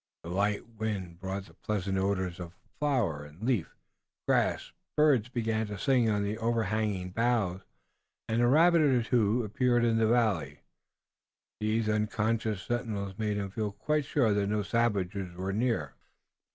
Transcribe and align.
The 0.23 0.29
light 0.31 0.67
wind 0.67 1.19
brought 1.19 1.45
the 1.45 1.53
pleasant 1.53 1.95
odors 1.99 2.39
of 2.39 2.53
flower 2.79 3.23
and 3.23 3.43
leaf 3.43 3.67
and 3.67 3.79
grass. 4.27 4.71
Birds 4.97 5.29
began 5.29 5.67
to 5.67 5.77
sing 5.77 6.09
on 6.09 6.23
the 6.23 6.39
overhanging 6.39 7.11
boughs, 7.11 7.61
and 8.27 8.41
a 8.41 8.47
rabbit 8.47 8.81
or 8.81 9.03
two 9.03 9.43
appeared 9.43 9.85
in 9.85 9.99
the 9.99 10.07
valley. 10.07 10.61
These 11.59 11.87
unconscious 11.87 12.63
sentinels 12.63 13.19
made 13.19 13.37
him 13.37 13.51
feel 13.51 13.73
quite 13.73 14.05
sure 14.05 14.33
that 14.33 14.47
no 14.47 14.63
savages 14.63 15.35
were 15.37 15.53
near. 15.53 15.93